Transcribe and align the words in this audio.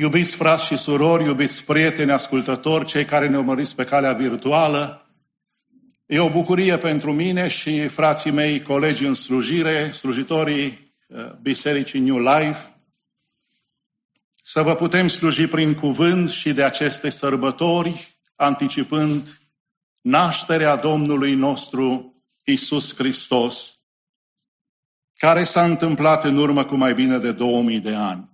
Iubiți 0.00 0.36
frați 0.36 0.64
și 0.64 0.76
surori, 0.76 1.24
iubiți 1.24 1.64
prieteni, 1.64 2.10
ascultători, 2.10 2.84
cei 2.84 3.04
care 3.04 3.28
ne 3.28 3.36
urmăriți 3.36 3.74
pe 3.74 3.84
calea 3.84 4.12
virtuală, 4.12 5.10
e 6.06 6.18
o 6.18 6.30
bucurie 6.30 6.78
pentru 6.78 7.12
mine 7.12 7.48
și 7.48 7.88
frații 7.88 8.30
mei, 8.30 8.62
colegi 8.62 9.04
în 9.04 9.14
slujire, 9.14 9.90
slujitorii 9.90 10.94
uh, 11.08 11.30
Bisericii 11.42 12.00
New 12.00 12.18
Life, 12.18 12.80
să 14.34 14.62
vă 14.62 14.74
putem 14.74 15.08
sluji 15.08 15.46
prin 15.46 15.74
cuvânt 15.74 16.30
și 16.30 16.52
de 16.52 16.64
aceste 16.64 17.08
sărbători, 17.08 18.18
anticipând 18.36 19.40
nașterea 20.00 20.76
Domnului 20.76 21.34
nostru 21.34 22.14
Isus 22.44 22.94
Hristos, 22.94 23.78
care 25.16 25.44
s-a 25.44 25.64
întâmplat 25.64 26.24
în 26.24 26.36
urmă 26.36 26.64
cu 26.64 26.76
mai 26.76 26.94
bine 26.94 27.18
de 27.18 27.32
2000 27.32 27.80
de 27.80 27.94
ani. 27.94 28.27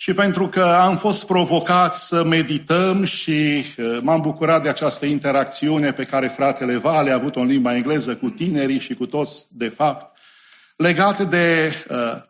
Și 0.00 0.14
pentru 0.14 0.48
că 0.48 0.62
am 0.62 0.96
fost 0.96 1.26
provocați 1.26 2.06
să 2.06 2.24
medităm 2.24 3.04
și 3.04 3.64
uh, 3.78 3.98
m-am 4.02 4.20
bucurat 4.20 4.62
de 4.62 4.68
această 4.68 5.06
interacțiune 5.06 5.92
pe 5.92 6.04
care 6.04 6.28
fratele 6.28 6.76
Vale 6.76 7.10
a 7.10 7.14
avut-o 7.14 7.40
în 7.40 7.46
limba 7.46 7.74
engleză 7.74 8.16
cu 8.16 8.30
tinerii 8.30 8.78
și 8.78 8.94
cu 8.94 9.06
toți, 9.06 9.46
de 9.50 9.68
fapt, 9.68 10.18
legat 10.76 11.28
de 11.28 11.72
uh, 11.90 12.22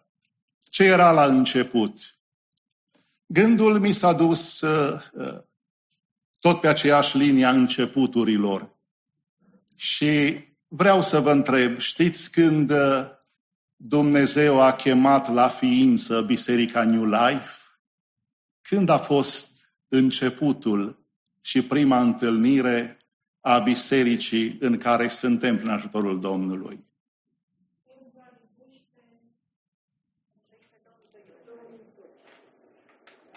ce 0.71 0.85
era 0.85 1.11
la 1.11 1.25
început. 1.25 1.99
Gândul 3.27 3.79
mi 3.79 3.93
s-a 3.93 4.13
dus 4.13 4.61
uh, 4.61 5.01
uh 5.13 5.39
tot 6.41 6.61
pe 6.61 6.69
aceeași 6.69 7.17
linie 7.17 7.45
a 7.45 7.51
începuturilor. 7.51 8.77
Și 9.75 10.45
vreau 10.69 11.03
să 11.03 11.21
vă 11.21 11.31
întreb, 11.31 11.79
știți 11.79 12.31
când 12.31 12.71
uh, 12.71 13.07
Dumnezeu 13.77 14.61
a 14.61 14.73
chemat 14.73 15.33
la 15.33 15.49
ființă 15.49 16.21
Biserica 16.21 16.85
New 16.85 17.05
Life? 17.05 17.59
Când 18.63 18.89
a 18.89 18.99
fost 18.99 19.73
începutul 19.89 21.07
și 21.41 21.63
prima 21.63 22.01
întâlnire 22.01 22.99
a 23.41 23.59
bisericii 23.59 24.57
în 24.61 24.79
care 24.79 25.09
suntem 25.09 25.57
prin 25.57 25.69
ajutorul 25.69 26.21
Domnului? 26.21 26.87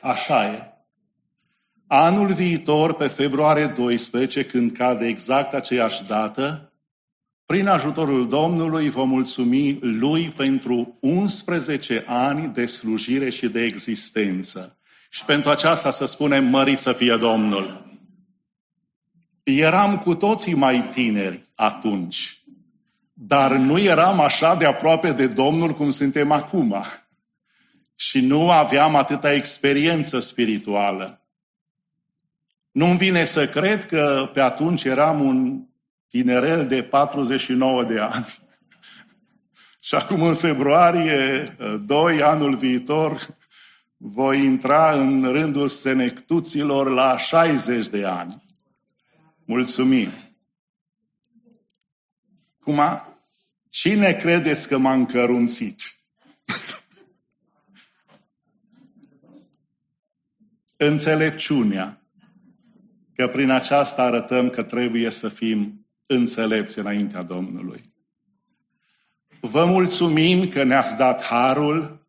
Așa 0.01 0.53
e. 0.53 0.71
Anul 1.87 2.33
viitor, 2.33 2.93
pe 2.93 3.07
februarie 3.07 3.67
12, 3.67 4.45
când 4.45 4.71
cade 4.71 5.05
exact 5.05 5.53
aceeași 5.53 6.03
dată, 6.03 6.73
prin 7.45 7.67
ajutorul 7.67 8.27
Domnului 8.27 8.89
vom 8.89 9.09
mulțumi 9.09 9.79
Lui 9.81 10.29
pentru 10.29 10.97
11 11.01 12.03
ani 12.07 12.53
de 12.53 12.65
slujire 12.65 13.29
și 13.29 13.49
de 13.49 13.61
existență. 13.61 14.80
Și 15.13 15.25
pentru 15.25 15.49
aceasta 15.49 15.89
să 15.89 16.05
spunem, 16.05 16.45
mărit 16.45 16.77
să 16.77 16.93
fie 16.93 17.17
Domnul. 17.17 17.85
Eram 19.43 19.97
cu 19.97 20.15
toții 20.15 20.53
mai 20.53 20.89
tineri 20.91 21.49
atunci, 21.55 22.43
dar 23.13 23.51
nu 23.51 23.79
eram 23.79 24.19
așa 24.19 24.55
de 24.55 24.65
aproape 24.65 25.11
de 25.11 25.27
Domnul 25.27 25.73
cum 25.73 25.89
suntem 25.89 26.31
acum. 26.31 26.85
Și 27.95 28.19
nu 28.19 28.51
aveam 28.51 28.95
atâta 28.95 29.33
experiență 29.33 30.19
spirituală. 30.19 31.21
Nu-mi 32.71 32.97
vine 32.97 33.23
să 33.23 33.47
cred 33.47 33.85
că 33.85 34.29
pe 34.33 34.41
atunci 34.41 34.83
eram 34.83 35.21
un 35.21 35.65
tinerel 36.07 36.67
de 36.67 36.83
49 36.83 37.83
de 37.83 37.99
ani. 37.99 38.25
Și 39.79 39.95
acum 39.95 40.21
în 40.21 40.35
februarie 40.35 41.43
2, 41.85 42.21
anul 42.21 42.55
viitor, 42.55 43.39
voi 44.03 44.43
intra 44.43 44.99
în 44.99 45.23
rândul 45.31 45.67
senectuților 45.67 46.89
la 46.89 47.17
60 47.17 47.87
de 47.87 48.05
ani. 48.05 48.43
Mulțumim! 49.45 50.11
Cum 52.59 52.79
Cine 53.69 54.13
credeți 54.13 54.67
că 54.67 54.77
m-a 54.77 54.93
încărunțit? 54.93 55.81
Înțelepciunea. 60.77 62.01
Că 63.15 63.27
prin 63.27 63.49
aceasta 63.49 64.03
arătăm 64.03 64.49
că 64.49 64.63
trebuie 64.63 65.09
să 65.09 65.29
fim 65.29 65.87
înțelepți 66.05 66.79
înaintea 66.79 67.23
Domnului. 67.23 67.81
Vă 69.39 69.65
mulțumim 69.65 70.47
că 70.47 70.63
ne-ați 70.63 70.97
dat 70.97 71.23
harul 71.23 72.00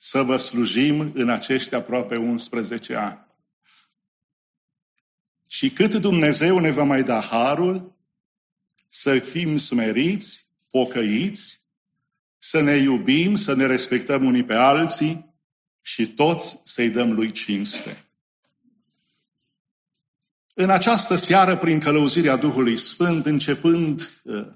să 0.00 0.22
vă 0.22 0.36
slujim 0.36 1.12
în 1.14 1.28
acești 1.28 1.74
aproape 1.74 2.16
11 2.16 2.94
ani. 2.94 3.26
Și 5.46 5.70
cât 5.70 5.94
Dumnezeu 5.94 6.58
ne 6.58 6.70
va 6.70 6.82
mai 6.82 7.02
da 7.02 7.20
harul 7.20 7.96
să 8.88 9.18
fim 9.18 9.56
smeriți, 9.56 10.46
pocăiți, 10.70 11.66
să 12.38 12.60
ne 12.60 12.76
iubim, 12.76 13.34
să 13.34 13.54
ne 13.54 13.66
respectăm 13.66 14.24
unii 14.26 14.44
pe 14.44 14.54
alții 14.54 15.34
și 15.80 16.08
toți 16.08 16.60
să-i 16.64 16.90
dăm 16.90 17.12
lui 17.12 17.30
cinste. 17.30 18.04
În 20.54 20.70
această 20.70 21.14
seară, 21.14 21.56
prin 21.56 21.80
călăuzirea 21.80 22.36
Duhului 22.36 22.76
Sfânt, 22.76 23.26
începând 23.26 24.20
uh, 24.22 24.46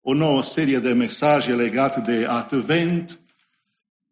o 0.00 0.14
nouă 0.14 0.42
serie 0.42 0.78
de 0.78 0.92
mesaje 0.92 1.54
legate 1.54 2.00
de 2.00 2.26
Advent, 2.26 3.20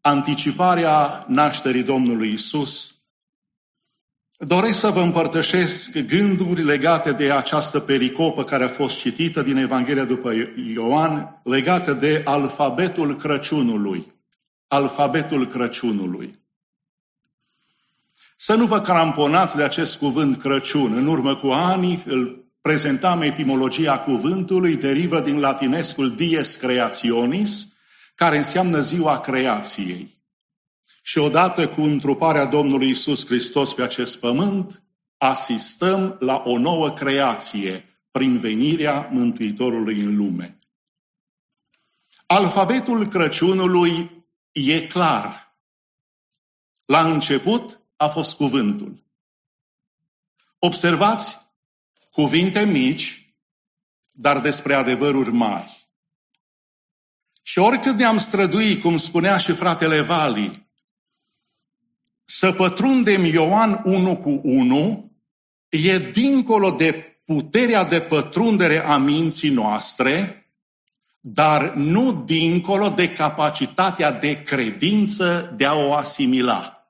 anticiparea 0.06 1.24
nașterii 1.28 1.82
Domnului 1.82 2.32
Isus. 2.32 2.94
Doresc 4.38 4.78
să 4.78 4.90
vă 4.90 5.00
împărtășesc 5.00 5.98
gânduri 5.98 6.62
legate 6.64 7.12
de 7.12 7.32
această 7.32 7.80
pericopă 7.80 8.44
care 8.44 8.64
a 8.64 8.68
fost 8.68 8.98
citită 8.98 9.42
din 9.42 9.56
Evanghelia 9.56 10.04
după 10.04 10.32
Ioan, 10.74 11.40
legată 11.44 11.92
de 11.92 12.22
alfabetul 12.24 13.16
Crăciunului. 13.16 14.12
Alfabetul 14.66 15.46
Crăciunului. 15.46 16.38
Să 18.36 18.54
nu 18.54 18.66
vă 18.66 18.80
cramponați 18.80 19.56
de 19.56 19.62
acest 19.62 19.98
cuvânt 19.98 20.40
Crăciun. 20.40 20.94
În 20.94 21.06
urmă 21.06 21.36
cu 21.36 21.46
ani 21.46 22.02
îl 22.06 22.44
prezentam 22.60 23.22
etimologia 23.22 23.98
cuvântului, 23.98 24.76
derivă 24.76 25.20
din 25.20 25.40
latinescul 25.40 26.14
dies 26.14 26.56
creationis, 26.56 27.73
care 28.14 28.36
înseamnă 28.36 28.80
ziua 28.80 29.20
creației. 29.20 30.22
Și 31.02 31.18
odată 31.18 31.68
cu 31.68 31.80
întruparea 31.80 32.46
Domnului 32.46 32.88
Isus 32.88 33.26
Hristos 33.26 33.74
pe 33.74 33.82
acest 33.82 34.18
pământ, 34.18 34.82
asistăm 35.18 36.16
la 36.20 36.42
o 36.44 36.58
nouă 36.58 36.90
creație 36.92 37.88
prin 38.10 38.38
venirea 38.38 39.08
Mântuitorului 39.12 40.00
în 40.00 40.16
lume. 40.16 40.58
Alfabetul 42.26 43.08
Crăciunului 43.08 44.24
e 44.52 44.86
clar. 44.86 45.56
La 46.84 47.10
început 47.10 47.80
a 47.96 48.08
fost 48.08 48.36
cuvântul. 48.36 48.98
Observați 50.58 51.38
cuvinte 52.10 52.64
mici, 52.64 53.34
dar 54.10 54.40
despre 54.40 54.74
adevăruri 54.74 55.32
mari. 55.32 55.83
Și 57.46 57.58
oricât 57.58 57.96
ne-am 57.96 58.16
străduit, 58.16 58.80
cum 58.80 58.96
spunea 58.96 59.36
și 59.36 59.52
fratele 59.52 60.00
Vali, 60.00 60.68
să 62.24 62.52
pătrundem 62.52 63.24
Ioan 63.24 63.82
1 63.84 64.16
cu 64.16 64.40
1, 64.42 65.12
e 65.68 65.98
dincolo 65.98 66.70
de 66.70 67.18
puterea 67.24 67.84
de 67.84 68.00
pătrundere 68.00 68.84
a 68.84 68.96
minții 68.96 69.50
noastre, 69.50 70.46
dar 71.20 71.74
nu 71.74 72.22
dincolo 72.24 72.88
de 72.88 73.12
capacitatea 73.12 74.12
de 74.12 74.42
credință 74.42 75.52
de 75.56 75.66
a 75.66 75.74
o 75.74 75.94
asimila. 75.94 76.88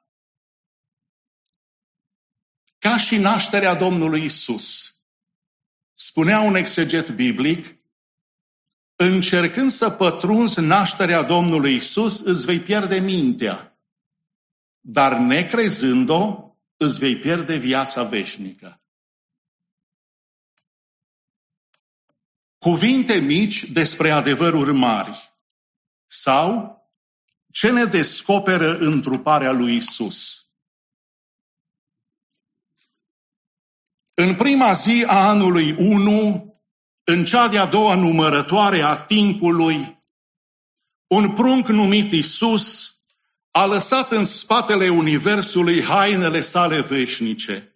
Ca 2.79 2.97
și 2.97 3.17
nașterea 3.17 3.75
Domnului 3.75 4.25
Isus. 4.25 4.99
Spunea 5.95 6.41
un 6.41 6.55
exeget 6.55 7.11
biblic, 7.11 7.79
încercând 8.97 9.71
să 9.71 9.91
pătrunzi 9.91 10.61
nașterea 10.61 11.23
Domnului 11.23 11.75
Isus, 11.75 12.21
îți 12.21 12.47
vei 12.47 12.61
pierde 12.61 12.99
mintea. 12.99 13.79
Dar 14.81 15.17
necrezând-o, 15.17 16.53
îți 16.77 16.99
vei 16.99 17.17
pierde 17.17 17.57
viața 17.57 18.03
veșnică. 18.03 18.83
Cuvinte 22.59 23.15
mici 23.15 23.65
despre 23.65 24.11
adevăruri 24.11 24.73
mari. 24.73 25.33
Sau 26.07 26.79
ce 27.53 27.71
ne 27.71 27.85
descoperă 27.85 28.79
întruparea 28.79 29.53
lui 29.53 29.77
Isus. 29.77 30.49
În 34.15 34.37
prima 34.37 34.73
zi 34.73 35.05
a 35.07 35.29
anului 35.29 35.71
1, 35.73 36.54
în 37.05 37.25
cea 37.25 37.49
de-a 37.49 37.67
doua 37.67 37.95
numărătoare 37.95 38.81
a 38.83 38.97
timpului, 38.97 40.03
un 41.07 41.33
prunc 41.33 41.69
numit 41.69 42.13
Isus 42.13 42.95
a 43.51 43.67
lăsat 43.67 44.13
în 44.13 44.25
spatele 44.25 44.89
Universului 44.89 45.83
hainele 45.83 46.41
sale 46.41 46.81
veșnice 46.81 47.75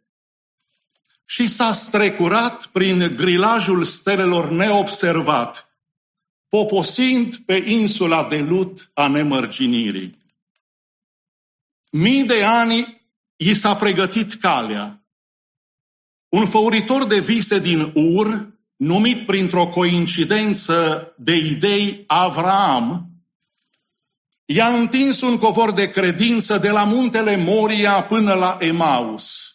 și 1.25 1.47
s-a 1.47 1.73
strecurat 1.73 2.67
prin 2.67 3.17
grilajul 3.17 3.85
stelelor 3.85 4.51
neobservat, 4.51 5.69
poposind 6.49 7.37
pe 7.37 7.55
insula 7.67 8.29
de 8.29 8.41
lut 8.41 8.91
a 8.95 9.09
nemărginirii. 9.09 10.19
Mii 11.91 12.25
de 12.25 12.45
ani 12.45 13.03
i 13.37 13.55
s-a 13.55 13.77
pregătit 13.77 14.35
calea. 14.35 15.07
Un 16.29 16.47
făuritor 16.47 17.07
de 17.07 17.21
vise 17.21 17.59
din 17.59 17.93
Ur, 17.95 18.58
numit 18.79 19.25
printr-o 19.25 19.67
coincidență 19.69 21.09
de 21.17 21.37
idei 21.37 22.05
Avraam, 22.07 23.09
i-a 24.45 24.67
întins 24.67 25.21
un 25.21 25.37
covor 25.37 25.73
de 25.73 25.91
credință 25.91 26.59
de 26.59 26.71
la 26.71 26.85
muntele 26.85 27.37
Moria 27.37 28.03
până 28.03 28.35
la 28.35 28.57
Emaus. 28.61 29.53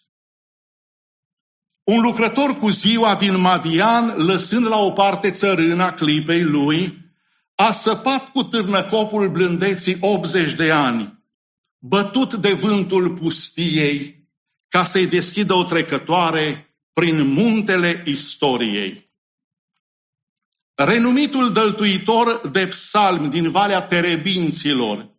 Un 1.84 2.02
lucrător 2.02 2.58
cu 2.58 2.70
ziua 2.70 3.16
din 3.16 3.40
Madian, 3.40 4.26
lăsând 4.26 4.68
la 4.68 4.78
o 4.78 4.92
parte 4.92 5.32
țărâna 5.32 5.94
clipei 5.94 6.44
lui, 6.44 6.98
a 7.56 7.72
săpat 7.72 8.30
cu 8.30 8.44
târnăcopul 8.44 9.30
blândeții 9.30 9.98
80 10.00 10.54
de 10.54 10.72
ani, 10.72 11.24
bătut 11.80 12.34
de 12.34 12.54
vântul 12.54 13.18
pustiei, 13.18 14.28
ca 14.68 14.84
să-i 14.84 15.08
deschidă 15.08 15.54
o 15.54 15.64
trecătoare 15.64 16.76
prin 16.94 17.28
muntele 17.28 18.04
istoriei. 18.06 19.13
Renumitul 20.76 21.54
dăltuitor 21.54 22.48
de 22.48 22.68
psalmi 22.68 23.30
din 23.30 23.52
Valea 23.52 23.82
Terebinților, 23.82 25.12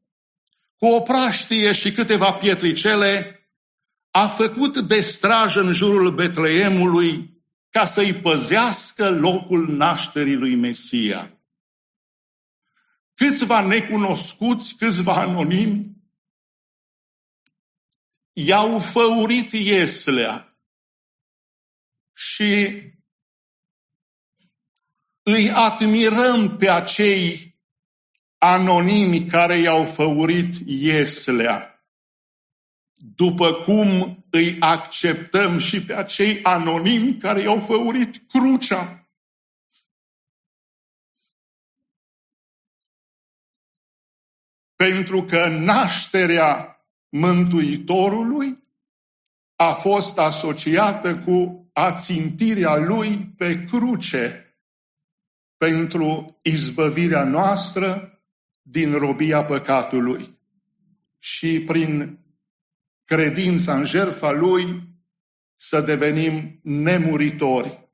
cu 0.76 0.86
o 0.86 1.00
praștie 1.00 1.72
și 1.72 1.92
câteva 1.92 2.32
pietricele, 2.32 3.38
a 4.10 4.28
făcut 4.28 4.78
de 4.78 5.00
strajă 5.00 5.60
în 5.60 5.72
jurul 5.72 6.14
Betleemului 6.14 7.42
ca 7.70 7.84
să-i 7.84 8.14
păzească 8.14 9.10
locul 9.10 9.68
nașterii 9.68 10.36
lui 10.36 10.54
Mesia. 10.54 11.38
Câțiva 13.14 13.60
necunoscuți, 13.60 14.74
câțiva 14.74 15.14
anonimi, 15.14 15.96
i-au 18.32 18.78
făurit 18.78 19.52
ieslea 19.52 20.58
și 22.12 22.80
îi 25.24 25.50
admirăm 25.50 26.56
pe 26.56 26.68
acei 26.68 27.56
anonimi 28.38 29.26
care 29.26 29.56
i-au 29.56 29.84
făurit 29.84 30.54
ieslea 30.66 31.74
după 33.14 33.52
cum 33.54 34.18
îi 34.30 34.60
acceptăm 34.60 35.58
și 35.58 35.84
pe 35.84 35.94
acei 35.94 36.42
anonimi 36.42 37.16
care 37.16 37.40
i-au 37.40 37.60
făurit 37.60 38.22
crucea. 38.28 39.08
Pentru 44.76 45.24
că 45.24 45.48
nașterea 45.48 46.78
Mântuitorului 47.08 48.62
a 49.56 49.72
fost 49.72 50.18
asociată 50.18 51.18
cu 51.18 51.68
ațintirea 51.72 52.76
lui 52.76 53.32
pe 53.36 53.64
cruce 53.64 54.43
pentru 55.64 56.38
izbăvirea 56.42 57.24
noastră 57.24 58.18
din 58.62 58.98
robia 58.98 59.44
păcatului. 59.44 60.38
Și 61.18 61.62
prin 61.66 62.18
credința 63.04 63.76
în 63.76 63.84
jertfa 63.84 64.30
Lui, 64.30 64.88
să 65.56 65.80
devenim 65.80 66.60
nemuritori. 66.62 67.88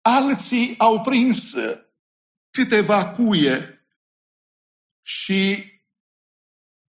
Alții 0.00 0.74
au 0.78 1.00
prins 1.00 1.54
câteva 2.50 3.10
cuie 3.10 3.86
și 5.02 5.72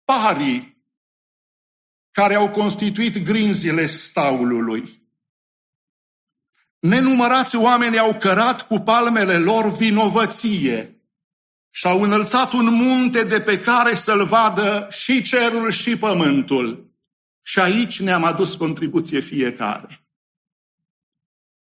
parii 0.04 0.84
care 2.10 2.34
au 2.34 2.50
constituit 2.50 3.18
grinzile 3.18 3.86
staulului. 3.86 5.03
Nenumărați 6.84 7.56
oameni 7.56 7.98
au 7.98 8.14
cărat 8.14 8.66
cu 8.66 8.78
palmele 8.78 9.38
lor 9.38 9.76
vinovăție 9.76 11.00
și-au 11.70 12.02
înălțat 12.02 12.52
un 12.52 12.74
munte 12.74 13.24
de 13.24 13.40
pe 13.40 13.60
care 13.60 13.94
să-l 13.94 14.24
vadă 14.24 14.86
și 14.90 15.22
cerul 15.22 15.70
și 15.70 15.96
pământul. 15.96 16.92
Și 17.42 17.60
aici 17.60 18.00
ne-am 18.00 18.24
adus 18.24 18.54
contribuție 18.54 19.20
fiecare. 19.20 20.06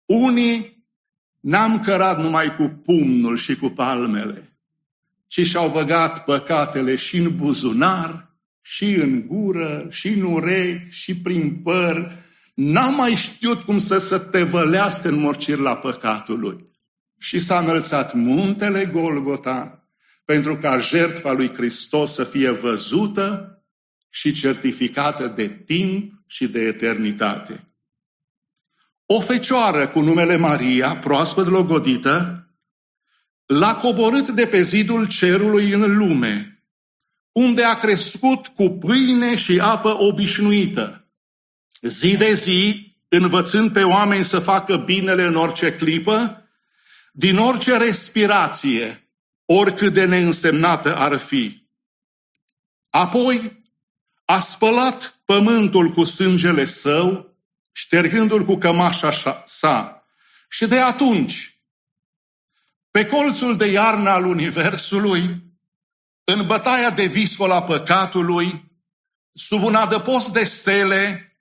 Unii 0.04 0.86
n-am 1.40 1.80
cărat 1.80 2.20
numai 2.20 2.56
cu 2.56 2.80
pumnul 2.84 3.36
și 3.36 3.56
cu 3.56 3.68
palmele, 3.68 4.56
ci 5.26 5.46
și-au 5.46 5.70
băgat 5.70 6.24
păcatele 6.24 6.96
și 6.96 7.16
în 7.16 7.36
buzunar, 7.36 8.30
și 8.60 8.94
în 8.94 9.26
gură, 9.26 9.86
și 9.90 10.08
în 10.08 10.22
urechi, 10.22 10.90
și 10.90 11.16
prin 11.16 11.62
păr. 11.62 12.12
N-am 12.64 12.94
mai 12.94 13.14
știut 13.14 13.62
cum 13.62 13.78
să 13.78 13.98
se 13.98 14.18
tevălească 14.18 15.08
în 15.08 15.18
morcir 15.18 15.58
păcatului. 15.80 16.70
Și 17.18 17.38
s-a 17.38 17.58
înălțat 17.58 18.14
muntele 18.14 18.86
Golgota, 18.86 19.88
pentru 20.24 20.56
ca 20.56 20.78
jertfa 20.78 21.32
lui 21.32 21.54
Hristos 21.54 22.12
să 22.12 22.24
fie 22.24 22.50
văzută 22.50 23.56
și 24.10 24.32
certificată 24.32 25.26
de 25.26 25.62
timp 25.66 26.12
și 26.26 26.48
de 26.48 26.60
eternitate. 26.60 27.74
O 29.06 29.20
fecioară 29.20 29.88
cu 29.88 30.00
numele 30.00 30.36
Maria, 30.36 30.96
proaspăt 30.96 31.46
logodită, 31.46 32.46
l-a 33.46 33.74
coborât 33.74 34.28
de 34.28 34.46
pe 34.46 34.62
zidul 34.62 35.08
cerului 35.08 35.72
în 35.72 35.96
lume, 35.96 36.64
unde 37.32 37.62
a 37.62 37.74
crescut 37.74 38.46
cu 38.46 38.68
pâine 38.68 39.36
și 39.36 39.58
apă 39.60 39.98
obișnuită, 39.98 41.01
zi 41.82 42.16
de 42.16 42.32
zi, 42.32 42.94
învățând 43.08 43.72
pe 43.72 43.82
oameni 43.82 44.24
să 44.24 44.38
facă 44.38 44.76
binele 44.76 45.24
în 45.24 45.36
orice 45.36 45.74
clipă, 45.74 46.46
din 47.12 47.38
orice 47.38 47.76
respirație, 47.76 49.08
oricât 49.44 49.92
de 49.92 50.04
neînsemnată 50.04 50.96
ar 50.96 51.16
fi. 51.16 51.66
Apoi 52.90 53.62
a 54.24 54.38
spălat 54.38 55.20
pământul 55.24 55.90
cu 55.90 56.04
sângele 56.04 56.64
său, 56.64 57.36
ștergându-l 57.72 58.44
cu 58.44 58.56
cămașa 58.56 59.42
sa. 59.46 60.06
Și 60.48 60.66
de 60.66 60.78
atunci, 60.78 61.60
pe 62.90 63.06
colțul 63.06 63.56
de 63.56 63.66
iarnă 63.66 64.10
al 64.10 64.24
Universului, 64.24 65.42
în 66.24 66.46
bătaia 66.46 66.90
de 66.90 67.04
viscola 67.04 67.62
păcatului, 67.62 68.70
sub 69.32 69.62
un 69.62 69.74
adăpost 69.74 70.32
de 70.32 70.44
stele, 70.44 71.31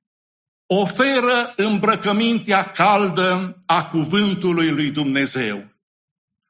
oferă 0.73 1.53
îmbrăcămintea 1.55 2.71
caldă 2.71 3.61
a 3.65 3.85
cuvântului 3.85 4.69
lui 4.69 4.91
Dumnezeu. 4.91 5.65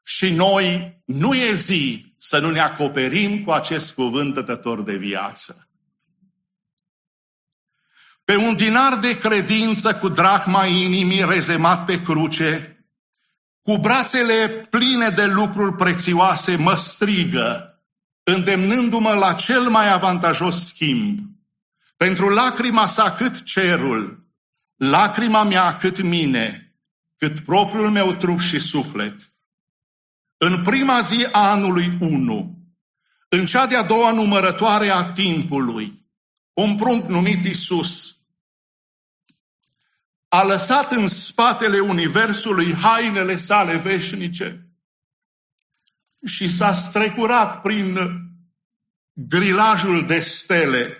Și 0.03 0.29
noi 0.29 0.97
nu 1.05 1.33
e 1.33 1.51
zi 1.51 2.13
să 2.17 2.39
nu 2.39 2.49
ne 2.49 2.59
acoperim 2.59 3.43
cu 3.43 3.51
acest 3.51 3.93
cuvânt 3.93 4.33
dătător 4.33 4.83
de 4.83 4.95
viață. 4.95 5.67
Pe 8.23 8.35
un 8.35 8.55
dinar 8.55 8.97
de 8.97 9.17
credință 9.17 9.95
cu 9.95 10.09
drahma 10.09 10.65
inimii 10.65 11.25
rezemat 11.25 11.85
pe 11.85 12.01
cruce, 12.01 12.85
cu 13.61 13.77
brațele 13.77 14.67
pline 14.69 15.09
de 15.09 15.25
lucruri 15.25 15.75
prețioase, 15.75 16.55
mă 16.55 16.73
strigă, 16.73 17.81
îndemnându-mă 18.23 19.13
la 19.13 19.33
cel 19.33 19.69
mai 19.69 19.93
avantajos 19.93 20.65
schimb. 20.65 21.19
Pentru 22.01 22.29
lacrima 22.29 22.85
sa 22.85 23.13
cât 23.13 23.43
cerul, 23.43 24.27
lacrima 24.75 25.43
mea 25.43 25.77
cât 25.77 26.01
mine, 26.01 26.75
cât 27.17 27.39
propriul 27.39 27.89
meu 27.89 28.15
trup 28.15 28.39
și 28.39 28.59
suflet. 28.59 29.33
În 30.37 30.63
prima 30.63 31.01
zi 31.01 31.27
a 31.31 31.49
anului 31.51 31.97
1, 31.99 32.57
în 33.29 33.45
cea 33.45 33.67
de-a 33.67 33.83
doua 33.83 34.11
numărătoare 34.11 34.89
a 34.89 35.11
timpului, 35.11 36.05
un 36.53 36.75
prunc 36.75 37.05
numit 37.05 37.45
Isus 37.45 38.17
a 40.27 40.43
lăsat 40.43 40.91
în 40.91 41.07
spatele 41.07 41.79
Universului 41.79 42.73
hainele 42.73 43.35
sale 43.35 43.77
veșnice 43.77 44.67
și 46.25 46.47
s-a 46.47 46.73
strecurat 46.73 47.61
prin 47.61 47.97
grilajul 49.13 50.05
de 50.05 50.19
stele 50.19 50.95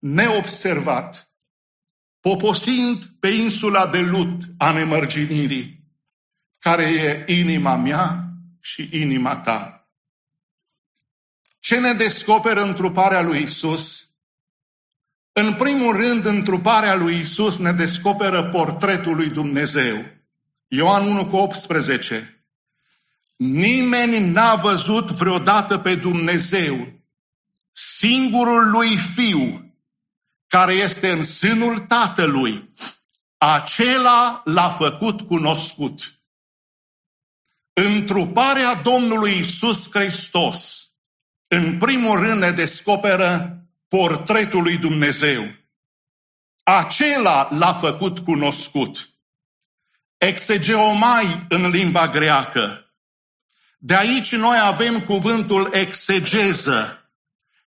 neobservat, 0.00 1.30
poposind 2.20 3.04
pe 3.20 3.28
insula 3.28 3.86
de 3.86 4.00
lut 4.00 4.42
a 4.58 4.72
nemărginirii, 4.72 5.84
care 6.58 6.84
e 6.84 7.24
inima 7.38 7.76
mea 7.76 8.24
și 8.60 8.88
inima 8.92 9.36
ta. 9.36 9.88
Ce 11.60 11.78
ne 11.80 11.92
descoperă 11.92 12.62
întruparea 12.62 13.22
lui 13.22 13.42
Isus? 13.42 14.10
În 15.32 15.54
primul 15.54 15.96
rând, 15.96 16.24
întruparea 16.24 16.94
lui 16.94 17.18
Isus 17.18 17.58
ne 17.58 17.72
descoperă 17.72 18.48
portretul 18.48 19.16
lui 19.16 19.28
Dumnezeu. 19.28 20.04
Ioan 20.68 21.06
1 21.06 21.26
cu 21.26 21.36
18. 21.36 22.44
Nimeni 23.36 24.30
n-a 24.30 24.54
văzut 24.54 25.10
vreodată 25.10 25.78
pe 25.78 25.94
Dumnezeu, 25.94 26.92
singurul 27.72 28.70
lui 28.70 28.96
Fiu, 28.96 29.69
care 30.50 30.72
este 30.72 31.10
în 31.10 31.22
sânul 31.22 31.78
Tatălui, 31.78 32.74
acela 33.38 34.42
l-a 34.44 34.68
făcut 34.68 35.20
cunoscut. 35.20 36.14
Întruparea 37.72 38.74
Domnului 38.74 39.38
Isus 39.38 39.90
Hristos, 39.90 40.88
în 41.48 41.78
primul 41.78 42.18
rând 42.18 42.40
ne 42.40 42.50
descoperă 42.50 43.58
portretul 43.88 44.62
lui 44.62 44.78
Dumnezeu. 44.78 45.54
Acela 46.62 47.48
l-a 47.50 47.72
făcut 47.72 48.18
cunoscut. 48.18 49.10
Exegeomai 50.18 51.46
în 51.48 51.68
limba 51.68 52.08
greacă. 52.08 52.94
De 53.78 53.94
aici 53.94 54.32
noi 54.32 54.58
avem 54.60 55.00
cuvântul 55.00 55.68
exegeză, 55.72 57.10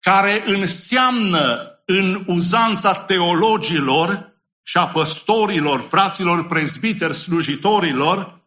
care 0.01 0.43
înseamnă 0.47 1.74
în 1.85 2.25
uzanța 2.27 2.95
teologilor 2.95 4.33
și 4.63 4.77
a 4.77 4.89
păstorilor, 4.89 5.81
fraților 5.81 6.47
prezbiteri, 6.47 7.15
slujitorilor, 7.15 8.43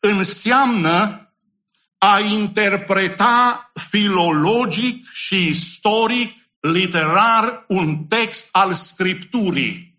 înseamnă 0.00 1.28
a 1.98 2.18
interpreta 2.20 3.70
filologic 3.88 5.10
și 5.10 5.46
istoric, 5.46 6.36
literar, 6.60 7.64
un 7.68 8.04
text 8.04 8.48
al 8.52 8.74
Scripturii. 8.74 9.92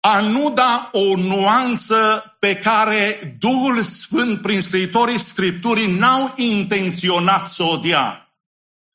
A 0.00 0.20
nu 0.20 0.52
da 0.52 0.90
o 0.92 1.16
nuanță 1.16 2.24
pe 2.38 2.54
care 2.54 3.36
Duhul 3.38 3.82
Sfânt 3.82 4.42
prin 4.42 4.60
scritorii 4.60 5.18
Scripturii 5.18 5.96
n-au 5.96 6.32
intenționat 6.36 7.46
să 7.46 7.62
o 7.62 7.76
dea. 7.76 8.34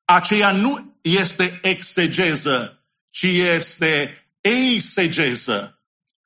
Aceea 0.05 0.51
nu 0.51 0.94
este 1.05 1.59
exegeză, 1.61 2.85
ci 3.09 3.23
este 3.23 4.25
eisegeză. 4.41 5.79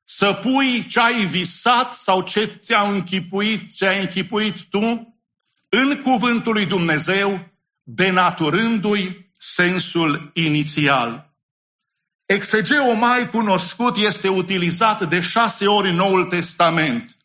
Să 0.04 0.34
pui 0.34 0.86
ce 0.86 1.00
ai 1.00 1.26
visat 1.26 1.94
sau 1.94 2.24
ce 2.24 2.46
ți-a 2.46 2.82
închipuit, 2.82 3.76
ce 3.76 3.88
ai 3.88 4.02
închipuit 4.02 4.64
tu 4.70 5.14
în 5.70 6.02
cuvântul 6.02 6.54
lui 6.54 6.66
Dumnezeu, 6.66 7.50
denaturându-i 7.84 9.32
sensul 9.38 10.32
inițial. 10.34 11.34
Exegeo 12.26 12.94
mai 12.94 13.30
cunoscut 13.30 13.98
este 13.98 14.28
utilizat 14.28 15.10
de 15.10 15.20
șase 15.20 15.68
ori 15.68 15.90
în 15.90 15.96
Noul 15.96 16.26
Testament 16.26 17.19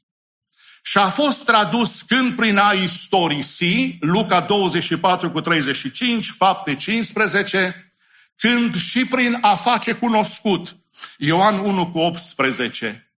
și 0.86 0.98
a 0.98 1.10
fost 1.10 1.44
tradus 1.44 2.02
când 2.02 2.36
prin 2.36 2.56
a 2.56 2.72
istorisi, 2.72 3.96
Luca 4.00 4.40
24 4.40 5.30
cu 5.30 5.40
35, 5.40 6.30
fapte 6.30 6.74
15, 6.74 7.92
când 8.36 8.76
și 8.76 9.06
prin 9.06 9.38
a 9.40 9.56
face 9.56 9.94
cunoscut, 9.94 10.76
Ioan 11.18 11.58
1 11.58 11.88
cu 11.88 11.98
18. 11.98 13.12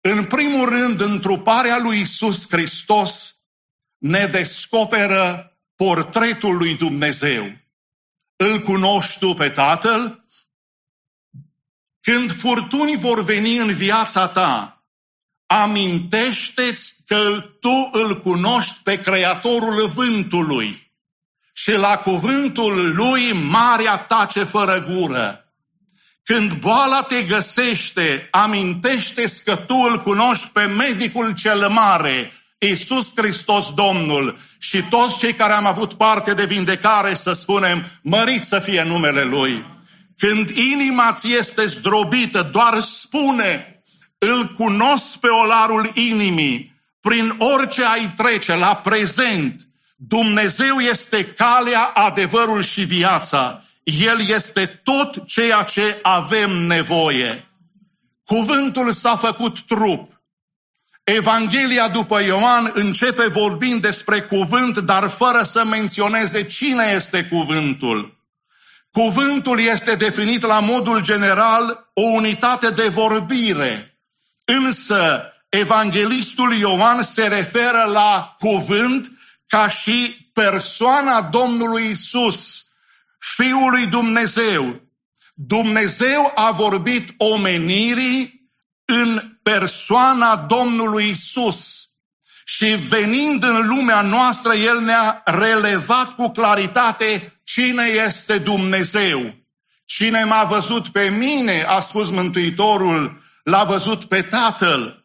În 0.00 0.24
primul 0.24 0.68
rând, 0.68 1.00
întruparea 1.00 1.78
lui 1.78 2.00
Isus 2.00 2.48
Hristos 2.50 3.36
ne 3.98 4.26
descoperă 4.26 5.52
portretul 5.76 6.56
lui 6.56 6.76
Dumnezeu. 6.76 7.52
Îl 8.36 8.60
cunoști 8.60 9.18
tu 9.18 9.34
pe 9.34 9.48
Tatăl? 9.48 10.24
Când 12.00 12.32
furtuni 12.32 12.96
vor 12.96 13.22
veni 13.22 13.56
în 13.56 13.72
viața 13.72 14.28
ta, 14.28 14.77
amintește-ți 15.50 16.94
că 17.06 17.40
tu 17.60 17.90
îl 17.92 18.20
cunoști 18.20 18.78
pe 18.82 19.00
Creatorul 19.00 19.86
Vântului 19.86 20.92
și 21.52 21.70
la 21.70 21.96
cuvântul 21.96 22.94
lui 22.94 23.32
marea 23.32 23.96
tace 23.96 24.44
fără 24.44 24.86
gură. 24.90 25.44
Când 26.24 26.52
boala 26.52 27.02
te 27.02 27.22
găsește, 27.22 28.28
amintește 28.30 29.24
că 29.44 29.56
tu 29.56 29.74
îl 29.74 30.02
cunoști 30.02 30.48
pe 30.48 30.64
medicul 30.64 31.34
cel 31.34 31.68
mare, 31.68 32.32
Iisus 32.58 33.12
Hristos 33.16 33.72
Domnul 33.74 34.38
și 34.58 34.82
toți 34.82 35.18
cei 35.18 35.34
care 35.34 35.52
am 35.52 35.66
avut 35.66 35.94
parte 35.94 36.34
de 36.34 36.44
vindecare 36.44 37.14
să 37.14 37.32
spunem, 37.32 37.84
mărit 38.02 38.42
să 38.42 38.58
fie 38.58 38.82
numele 38.82 39.22
Lui. 39.22 39.64
Când 40.18 40.48
inima 40.48 41.12
ți 41.12 41.32
este 41.32 41.64
zdrobită, 41.64 42.48
doar 42.52 42.78
spune, 42.80 43.77
îl 44.18 44.46
cunosc 44.46 45.18
pe 45.18 45.28
olarul 45.28 45.90
inimii, 45.94 46.76
prin 47.00 47.34
orice 47.38 47.84
ai 47.84 48.12
trece, 48.16 48.54
la 48.54 48.76
prezent. 48.76 49.62
Dumnezeu 49.96 50.78
este 50.78 51.24
calea, 51.24 51.82
adevărul 51.82 52.62
și 52.62 52.80
viața. 52.80 53.62
El 53.82 54.28
este 54.28 54.66
tot 54.66 55.26
ceea 55.26 55.62
ce 55.62 55.98
avem 56.02 56.50
nevoie. 56.50 57.48
Cuvântul 58.24 58.92
s-a 58.92 59.16
făcut 59.16 59.60
trup. 59.60 60.12
Evanghelia 61.04 61.88
după 61.88 62.20
Ioan 62.20 62.70
începe 62.74 63.26
vorbind 63.26 63.80
despre 63.80 64.20
cuvânt, 64.20 64.78
dar 64.78 65.08
fără 65.08 65.42
să 65.42 65.64
menționeze 65.64 66.44
cine 66.44 66.92
este 66.94 67.24
cuvântul. 67.24 68.18
Cuvântul 68.92 69.60
este 69.60 69.94
definit 69.94 70.42
la 70.42 70.60
modul 70.60 71.02
general 71.02 71.90
o 71.94 72.02
unitate 72.02 72.70
de 72.70 72.88
vorbire, 72.88 73.87
Însă, 74.50 75.32
evanghelistul 75.48 76.58
Ioan 76.58 77.02
se 77.02 77.26
referă 77.26 77.84
la 77.92 78.34
cuvânt 78.38 79.12
ca 79.46 79.68
și 79.68 80.30
persoana 80.32 81.22
Domnului 81.22 81.90
Isus, 81.90 82.64
Fiul 83.18 83.70
lui 83.70 83.86
Dumnezeu. 83.86 84.80
Dumnezeu 85.34 86.32
a 86.34 86.50
vorbit 86.50 87.14
omenirii 87.16 88.50
în 88.84 89.38
persoana 89.42 90.36
Domnului 90.36 91.08
Isus. 91.08 91.88
Și 92.44 92.66
venind 92.66 93.42
în 93.42 93.68
lumea 93.68 94.02
noastră, 94.02 94.54
El 94.54 94.80
ne-a 94.80 95.22
relevat 95.24 96.14
cu 96.14 96.30
claritate 96.30 97.40
cine 97.44 97.84
este 97.84 98.38
Dumnezeu. 98.38 99.34
Cine 99.84 100.24
m-a 100.24 100.44
văzut 100.44 100.88
pe 100.88 101.08
mine, 101.08 101.62
a 101.62 101.80
spus 101.80 102.10
Mântuitorul, 102.10 103.26
l-a 103.48 103.64
văzut 103.64 104.04
pe 104.04 104.22
Tatăl. 104.22 105.04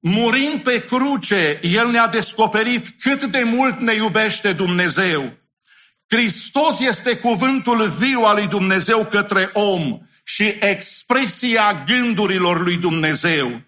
Murind 0.00 0.62
pe 0.62 0.84
cruce, 0.84 1.60
El 1.62 1.90
ne-a 1.90 2.06
descoperit 2.08 2.88
cât 3.00 3.24
de 3.24 3.42
mult 3.42 3.78
ne 3.78 3.94
iubește 3.94 4.52
Dumnezeu. 4.52 5.32
Hristos 6.08 6.80
este 6.80 7.16
cuvântul 7.16 7.88
viu 7.88 8.20
al 8.20 8.34
lui 8.34 8.46
Dumnezeu 8.46 9.04
către 9.04 9.50
om 9.52 9.98
și 10.24 10.56
expresia 10.60 11.84
gândurilor 11.86 12.62
lui 12.62 12.76
Dumnezeu. 12.76 13.60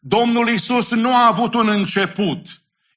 Domnul 0.00 0.48
Isus 0.48 0.90
nu 0.90 1.14
a 1.14 1.26
avut 1.26 1.54
un 1.54 1.68
început. 1.68 2.46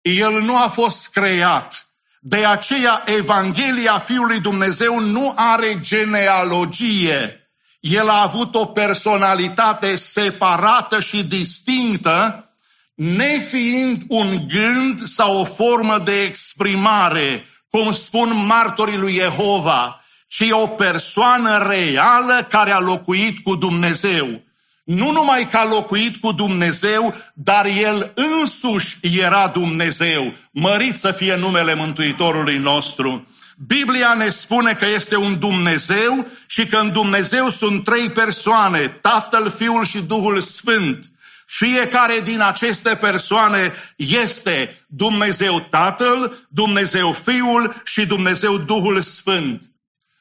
El 0.01 0.41
nu 0.41 0.57
a 0.57 0.67
fost 0.67 1.09
creat. 1.09 1.87
De 2.19 2.45
aceea 2.45 3.03
Evanghelia 3.05 3.97
Fiului 3.97 4.39
Dumnezeu 4.39 4.99
nu 4.99 5.33
are 5.35 5.79
genealogie. 5.79 7.46
El 7.79 8.09
a 8.09 8.21
avut 8.21 8.55
o 8.55 8.65
personalitate 8.65 9.95
separată 9.95 10.99
și 10.99 11.23
distinctă, 11.23 12.49
nefiind 12.95 14.03
un 14.07 14.47
gând 14.47 15.03
sau 15.03 15.39
o 15.39 15.43
formă 15.43 15.99
de 15.99 16.21
exprimare, 16.21 17.45
cum 17.69 17.91
spun 17.91 18.45
martorii 18.45 18.97
lui 18.97 19.13
Jehova, 19.13 20.01
ci 20.27 20.47
o 20.49 20.67
persoană 20.67 21.67
reală 21.69 22.47
care 22.49 22.71
a 22.71 22.79
locuit 22.79 23.39
cu 23.43 23.55
Dumnezeu. 23.55 24.41
Nu 24.83 25.11
numai 25.11 25.47
că 25.47 25.57
a 25.57 25.65
locuit 25.65 26.17
cu 26.17 26.31
Dumnezeu, 26.31 27.13
dar 27.33 27.65
el 27.65 28.13
însuși 28.15 28.97
era 29.01 29.47
Dumnezeu. 29.47 30.33
Mărit 30.51 30.95
să 30.95 31.11
fie 31.11 31.35
numele 31.35 31.73
Mântuitorului 31.73 32.57
nostru. 32.57 33.27
Biblia 33.65 34.13
ne 34.13 34.27
spune 34.27 34.73
că 34.73 34.85
este 34.85 35.15
un 35.15 35.39
Dumnezeu 35.39 36.27
și 36.47 36.67
că 36.67 36.77
în 36.77 36.91
Dumnezeu 36.91 37.49
sunt 37.49 37.83
trei 37.83 38.11
persoane, 38.11 38.87
Tatăl, 38.87 39.49
Fiul 39.49 39.85
și 39.85 39.99
Duhul 39.99 40.39
Sfânt. 40.39 41.11
Fiecare 41.45 42.19
din 42.19 42.41
aceste 42.41 42.95
persoane 42.95 43.73
este 43.95 44.85
Dumnezeu 44.87 45.59
Tatăl, 45.59 46.37
Dumnezeu 46.49 47.13
Fiul 47.13 47.81
și 47.83 48.05
Dumnezeu 48.05 48.57
Duhul 48.57 49.01
Sfânt. 49.01 49.71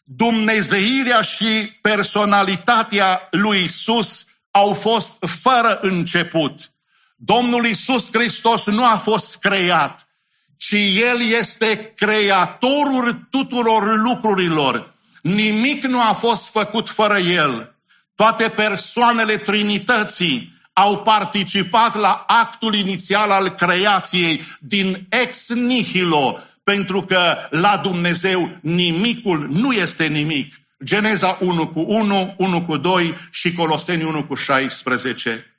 Dumnezeirea 0.04 1.20
și 1.20 1.78
personalitatea 1.82 3.28
lui 3.30 3.64
Isus 3.64 4.26
au 4.50 4.74
fost 4.74 5.16
fără 5.40 5.78
început. 5.80 6.70
Domnul 7.16 7.66
Isus 7.66 8.08
Hristos 8.12 8.66
nu 8.66 8.84
a 8.84 8.96
fost 8.96 9.38
creat, 9.38 10.08
ci 10.56 10.76
El 10.94 11.20
este 11.38 11.92
creatorul 11.96 13.26
tuturor 13.30 13.96
lucrurilor. 13.96 14.94
Nimic 15.22 15.84
nu 15.84 16.00
a 16.00 16.12
fost 16.12 16.50
făcut 16.50 16.88
fără 16.88 17.18
El. 17.18 17.74
Toate 18.14 18.48
persoanele 18.48 19.36
Trinității 19.36 20.54
au 20.72 21.02
participat 21.02 21.94
la 21.94 22.24
actul 22.26 22.74
inițial 22.74 23.30
al 23.30 23.48
creației 23.48 24.42
din 24.60 25.06
ex 25.08 25.54
nihilo, 25.54 26.38
pentru 26.64 27.02
că 27.02 27.36
la 27.50 27.80
Dumnezeu 27.82 28.58
nimicul 28.60 29.48
nu 29.52 29.72
este 29.72 30.06
nimic. 30.06 30.54
Geneza 30.84 31.38
1 31.40 31.68
cu 31.68 31.80
1, 31.80 32.34
1 32.38 32.62
cu 32.62 32.76
2 32.76 33.14
și 33.30 33.54
Coloseni 33.54 34.04
1 34.04 34.24
cu 34.24 34.34
16. 34.34 35.56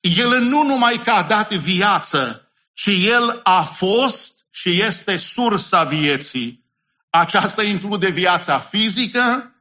El 0.00 0.40
nu 0.40 0.62
numai 0.62 1.00
că 1.04 1.10
a 1.10 1.22
dat 1.22 1.52
viață, 1.52 2.49
ci 2.80 2.88
El 2.88 3.40
a 3.42 3.62
fost 3.62 4.46
și 4.50 4.80
este 4.80 5.16
sursa 5.16 5.84
vieții. 5.84 6.64
Aceasta 7.10 7.62
include 7.62 8.08
viața 8.08 8.58
fizică, 8.58 9.54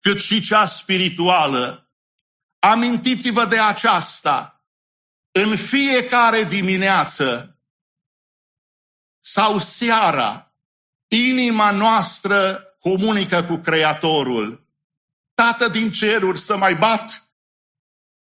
cât 0.00 0.20
și 0.20 0.40
cea 0.40 0.64
spirituală. 0.64 1.90
Amintiți-vă 2.58 3.44
de 3.44 3.58
aceasta. 3.58 4.64
În 5.32 5.56
fiecare 5.56 6.44
dimineață 6.44 7.58
sau 9.20 9.58
seara, 9.58 10.54
inima 11.08 11.70
noastră 11.70 12.64
comunică 12.80 13.44
cu 13.44 13.56
Creatorul. 13.56 14.66
Tată 15.34 15.68
din 15.68 15.90
ceruri 15.92 16.38
să 16.38 16.56
mai 16.56 16.74
bat, 16.74 17.28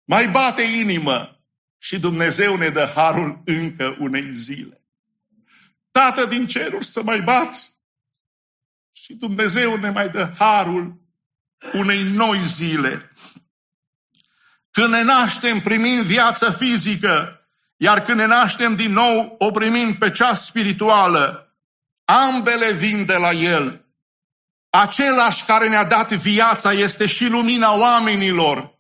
mai 0.04 0.28
bate 0.28 0.62
inimă 0.62 1.39
și 1.80 2.00
Dumnezeu 2.00 2.56
ne 2.56 2.70
dă 2.70 2.92
harul 2.96 3.42
încă 3.46 3.96
unei 4.00 4.34
zile. 4.34 4.82
Tată 5.92 6.26
din 6.26 6.48
ceruri 6.48 6.86
să 6.86 7.04
mai 7.04 7.22
bat 7.22 7.56
și 8.92 9.14
Dumnezeu 9.14 9.76
ne 9.76 9.90
mai 9.90 10.10
dă 10.10 10.32
harul 10.38 11.02
unei 11.74 12.04
noi 12.04 12.44
zile. 12.44 13.12
Când 14.72 14.94
ne 14.94 15.02
naștem, 15.02 15.60
primim 15.60 16.02
viață 16.02 16.52
fizică, 16.52 17.48
iar 17.78 18.02
când 18.02 18.18
ne 18.18 18.26
naștem 18.26 18.76
din 18.76 18.92
nou, 18.92 19.36
o 19.40 19.52
primim 19.52 19.98
pe 19.98 20.12
cea 20.12 20.34
spirituală. 20.34 21.54
Ambele 22.06 22.74
vin 22.74 23.06
de 23.06 23.16
la 23.16 23.32
El. 23.32 23.86
Același 24.70 25.46
care 25.46 25.70
ne-a 25.70 25.86
dat 25.86 26.12
viața 26.12 26.72
este 26.72 27.06
și 27.06 27.26
lumina 27.26 27.74
oamenilor. 27.74 28.79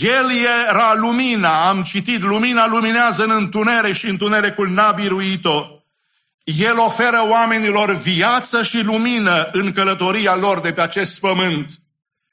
El 0.00 0.30
era 0.68 0.94
lumina, 0.94 1.68
am 1.68 1.82
citit, 1.82 2.20
lumina 2.20 2.66
luminează 2.66 3.24
în 3.24 3.30
întuneric 3.30 3.94
și 3.94 4.08
întunericul 4.08 4.70
n-a 4.70 4.92
biruit-o. 4.92 5.64
El 6.44 6.78
oferă 6.78 7.26
oamenilor 7.28 7.96
viață 7.96 8.62
și 8.62 8.80
lumină 8.80 9.48
în 9.52 9.72
călătoria 9.72 10.34
lor 10.34 10.60
de 10.60 10.72
pe 10.72 10.80
acest 10.80 11.20
pământ. 11.20 11.80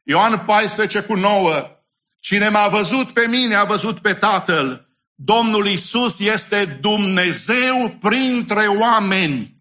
Ioan 0.03 0.46
14 0.46 1.01
cu 1.01 1.15
9. 1.15 1.70
Cine 2.20 2.50
m-a 2.50 2.68
văzut 2.68 3.12
pe 3.12 3.27
mine 3.27 3.56
a 3.56 3.63
văzut 3.63 4.00
pe 4.00 4.13
Tatăl. 4.13 4.88
Domnul 5.15 5.68
Isus 5.68 6.20
este 6.20 6.65
Dumnezeu 6.65 7.98
printre 8.00 8.68
oameni. 8.68 9.56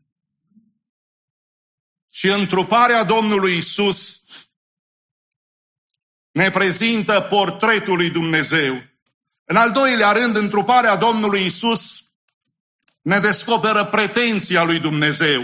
Și 2.13 2.29
întruparea 2.29 3.05
Domnului 3.05 3.57
Isus 3.57 4.21
ne 6.41 6.51
prezintă 6.51 7.21
portretul 7.21 7.97
lui 7.97 8.11
Dumnezeu. 8.11 8.83
În 9.45 9.57
al 9.57 9.71
doilea 9.71 10.13
rând, 10.13 10.37
întruparea 10.37 10.97
Domnului 10.97 11.45
Isus 11.45 12.05
ne 13.03 13.19
descoperă 13.19 13.85
pretenția 13.85 14.63
lui 14.63 14.79
Dumnezeu. 14.79 15.43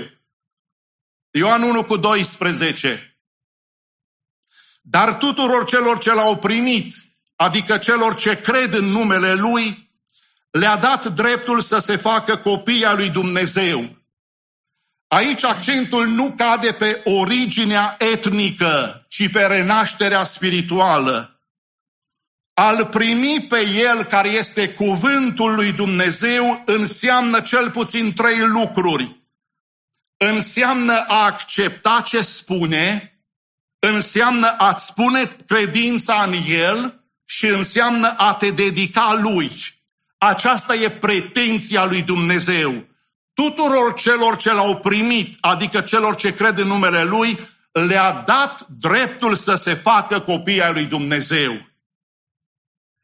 Ioan 1.31 1.63
1 1.63 1.85
cu 1.85 1.97
12. 1.97 3.19
Dar 4.81 5.15
tuturor 5.15 5.65
celor 5.65 5.99
ce 5.99 6.13
l-au 6.13 6.37
primit, 6.39 6.95
adică 7.37 7.79
celor 7.79 8.15
ce 8.15 8.41
cred 8.41 8.73
în 8.73 8.85
numele 8.85 9.35
Lui, 9.35 9.91
le-a 10.51 10.77
dat 10.77 11.07
dreptul 11.07 11.61
să 11.61 11.79
se 11.79 11.97
facă 11.97 12.37
copii 12.37 12.85
al 12.85 12.97
lui 12.97 13.11
Dumnezeu. 13.11 13.97
Aici 15.09 15.45
accentul 15.45 16.07
nu 16.07 16.35
cade 16.37 16.73
pe 16.73 17.01
originea 17.05 17.97
etnică, 17.99 19.05
ci 19.09 19.31
pe 19.31 19.47
renașterea 19.47 20.25
spirituală. 20.25 21.41
Al 22.55 22.87
primi 22.87 23.47
pe 23.49 23.67
El 23.67 24.05
care 24.05 24.29
este 24.29 24.73
cuvântul 24.73 25.55
lui 25.55 25.73
Dumnezeu 25.73 26.63
înseamnă 26.65 27.41
cel 27.41 27.71
puțin 27.71 28.13
trei 28.13 28.39
lucruri. 28.39 29.25
Înseamnă 30.17 31.05
a 31.09 31.25
accepta 31.25 32.03
ce 32.05 32.21
spune, 32.21 33.19
înseamnă 33.79 34.55
a-ți 34.59 34.87
spune 34.87 35.37
credința 35.47 36.23
în 36.23 36.33
El 36.49 37.05
și 37.25 37.47
înseamnă 37.47 38.15
a 38.17 38.35
te 38.35 38.51
dedica 38.51 39.19
Lui. 39.21 39.51
Aceasta 40.19 40.75
e 40.75 40.91
pretenția 40.91 41.85
lui 41.85 42.03
Dumnezeu. 42.03 42.96
Tuturor 43.37 43.95
celor 43.95 44.37
ce 44.37 44.53
l-au 44.53 44.77
primit, 44.77 45.37
adică 45.41 45.81
celor 45.81 46.15
ce 46.15 46.35
cred 46.35 46.59
în 46.59 46.67
numele 46.67 47.05
Lui, 47.05 47.39
le-a 47.73 48.23
dat 48.27 48.67
dreptul 48.69 49.35
să 49.35 49.55
se 49.55 49.75
facă 49.75 50.21
copii 50.21 50.63
ai 50.63 50.73
lui 50.73 50.85
Dumnezeu. 50.85 51.67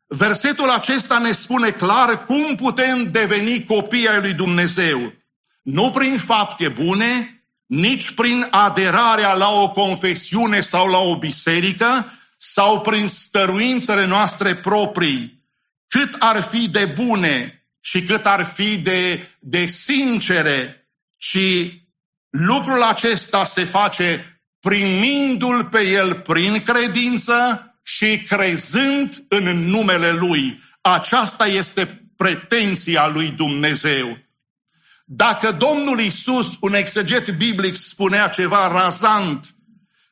Versetul 0.06 0.70
acesta 0.70 1.18
ne 1.18 1.32
spune 1.32 1.70
clar 1.70 2.24
cum 2.24 2.54
putem 2.54 3.10
deveni 3.10 3.64
copii 3.64 4.08
ai 4.08 4.20
lui 4.20 4.32
Dumnezeu. 4.32 5.12
Nu 5.62 5.90
prin 5.90 6.18
fapte 6.18 6.68
bune, 6.68 7.42
nici 7.66 8.10
prin 8.10 8.46
aderarea 8.50 9.34
la 9.34 9.50
o 9.50 9.70
confesiune 9.70 10.60
sau 10.60 10.86
la 10.86 10.98
o 10.98 11.18
biserică, 11.18 12.12
sau 12.36 12.80
prin 12.80 13.06
stăruințele 13.06 14.06
noastre 14.06 14.56
proprii, 14.56 15.44
cât 15.88 16.16
ar 16.18 16.42
fi 16.42 16.68
de 16.68 16.84
bune 16.84 17.61
și 17.84 18.02
cât 18.02 18.26
ar 18.26 18.44
fi 18.44 18.78
de, 18.78 19.28
de 19.38 19.66
sincere, 19.66 20.88
ci 21.16 21.38
lucrul 22.30 22.82
acesta 22.82 23.44
se 23.44 23.64
face 23.64 24.40
primindu-l 24.60 25.64
pe 25.64 25.80
el 25.80 26.14
prin 26.14 26.62
credință 26.62 27.66
și 27.82 28.22
crezând 28.28 29.24
în 29.28 29.66
numele 29.66 30.12
lui. 30.12 30.62
Aceasta 30.80 31.46
este 31.46 32.10
pretenția 32.16 33.06
lui 33.06 33.30
Dumnezeu. 33.30 34.18
Dacă 35.04 35.52
Domnul 35.52 36.00
Isus, 36.00 36.56
un 36.60 36.74
exeget 36.74 37.36
biblic, 37.36 37.74
spunea 37.74 38.28
ceva 38.28 38.68
razant, 38.68 39.54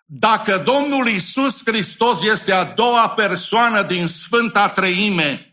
dacă 0.06 0.62
Domnul 0.64 1.08
Isus 1.08 1.62
Hristos 1.64 2.22
este 2.22 2.52
a 2.52 2.64
doua 2.64 3.08
persoană 3.08 3.82
din 3.82 4.06
Sfânta 4.06 4.68
Treime, 4.68 5.49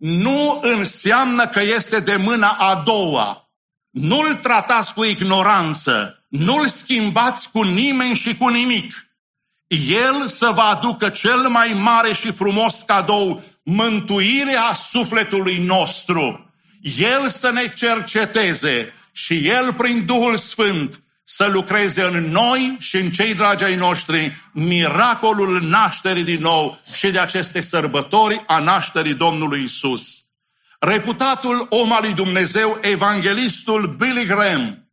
nu 0.00 0.58
înseamnă 0.62 1.46
că 1.46 1.60
este 1.60 2.00
de 2.00 2.16
mâna 2.16 2.48
a 2.48 2.82
doua. 2.84 3.50
Nu-l 3.90 4.34
tratați 4.34 4.94
cu 4.94 5.04
ignoranță, 5.04 6.24
nu-l 6.28 6.66
schimbați 6.66 7.50
cu 7.50 7.62
nimeni 7.62 8.14
și 8.14 8.36
cu 8.36 8.48
nimic. 8.48 9.10
El 9.86 10.28
să 10.28 10.50
vă 10.54 10.60
aducă 10.60 11.08
cel 11.08 11.48
mai 11.48 11.72
mare 11.72 12.12
și 12.12 12.30
frumos 12.30 12.82
cadou, 12.82 13.42
mântuirea 13.62 14.72
sufletului 14.72 15.58
nostru. 15.58 16.52
El 16.98 17.28
să 17.28 17.50
ne 17.50 17.72
cerceteze 17.76 18.94
și 19.12 19.48
El 19.48 19.72
prin 19.74 20.06
Duhul 20.06 20.36
Sfânt 20.36 21.02
să 21.32 21.46
lucreze 21.46 22.02
în 22.02 22.30
noi 22.30 22.76
și 22.78 22.96
în 22.96 23.10
cei 23.10 23.34
dragi 23.34 23.64
ai 23.64 23.74
noștri 23.74 24.36
miracolul 24.52 25.62
nașterii 25.62 26.24
din 26.24 26.40
nou 26.40 26.80
și 26.92 27.10
de 27.10 27.18
aceste 27.18 27.60
sărbători 27.60 28.42
a 28.46 28.58
nașterii 28.58 29.14
Domnului 29.14 29.62
Isus. 29.62 30.22
Reputatul 30.78 31.66
om 31.68 31.92
al 31.92 31.98
lui 32.02 32.12
Dumnezeu, 32.12 32.78
evanghelistul 32.80 33.94
Billy 33.98 34.26
Graham, 34.26 34.90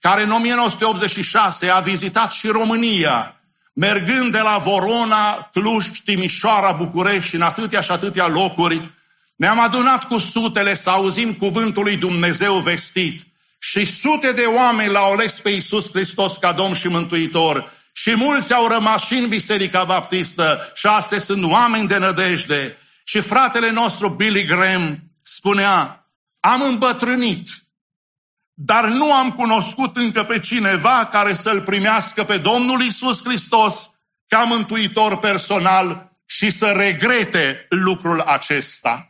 care 0.00 0.22
în 0.22 0.30
1986 0.30 1.68
a 1.68 1.80
vizitat 1.80 2.32
și 2.32 2.46
România, 2.46 3.40
mergând 3.72 4.32
de 4.32 4.40
la 4.40 4.58
Vorona, 4.58 5.50
Cluj, 5.52 5.86
Timișoara, 6.04 6.72
București 6.72 7.28
și 7.28 7.34
în 7.34 7.42
atâtea 7.42 7.80
și 7.80 7.90
atâtea 7.90 8.26
locuri, 8.26 8.90
ne-am 9.36 9.60
adunat 9.60 10.04
cu 10.04 10.18
sutele 10.18 10.74
să 10.74 10.90
auzim 10.90 11.34
cuvântul 11.34 11.82
lui 11.82 11.96
Dumnezeu 11.96 12.58
vestit 12.58 13.29
și 13.62 13.84
sute 13.84 14.32
de 14.32 14.42
oameni 14.42 14.92
l-au 14.92 15.12
ales 15.12 15.40
pe 15.40 15.50
Iisus 15.50 15.90
Hristos 15.90 16.36
ca 16.36 16.52
Domn 16.52 16.74
și 16.74 16.88
Mântuitor 16.88 17.72
și 17.92 18.14
mulți 18.14 18.52
au 18.52 18.66
rămas 18.66 19.06
și 19.06 19.14
în 19.14 19.28
Biserica 19.28 19.84
Baptistă 19.84 20.70
și 20.74 20.86
astăzi 20.86 21.24
sunt 21.24 21.44
oameni 21.44 21.88
de 21.88 21.98
nădejde. 21.98 22.76
Și 23.04 23.20
fratele 23.20 23.70
nostru 23.70 24.08
Billy 24.08 24.44
Graham 24.44 24.98
spunea, 25.22 26.06
am 26.40 26.62
îmbătrânit, 26.62 27.48
dar 28.54 28.88
nu 28.88 29.14
am 29.14 29.30
cunoscut 29.30 29.96
încă 29.96 30.24
pe 30.24 30.38
cineva 30.38 31.06
care 31.06 31.32
să-L 31.32 31.62
primească 31.62 32.24
pe 32.24 32.38
Domnul 32.38 32.82
Isus 32.82 33.24
Hristos 33.24 33.90
ca 34.28 34.38
mântuitor 34.38 35.18
personal 35.18 36.10
și 36.26 36.50
să 36.50 36.66
regrete 36.66 37.66
lucrul 37.68 38.20
acesta. 38.20 39.09